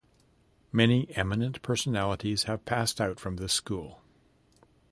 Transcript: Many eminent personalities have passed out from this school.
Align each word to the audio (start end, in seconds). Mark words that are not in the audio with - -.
Many 0.71 1.15
eminent 1.15 1.61
personalities 1.61 2.45
have 2.45 2.65
passed 2.65 2.99
out 2.99 3.19
from 3.19 3.35
this 3.35 3.53
school. 3.53 4.01